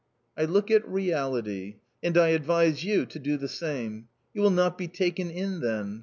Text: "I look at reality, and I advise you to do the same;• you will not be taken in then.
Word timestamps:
"I 0.35 0.45
look 0.45 0.71
at 0.71 0.89
reality, 0.91 1.75
and 2.01 2.17
I 2.17 2.29
advise 2.29 2.83
you 2.83 3.05
to 3.05 3.19
do 3.19 3.37
the 3.37 3.47
same;• 3.47 3.91
you 4.33 4.41
will 4.41 4.49
not 4.49 4.75
be 4.75 4.87
taken 4.87 5.29
in 5.29 5.59
then. 5.59 5.99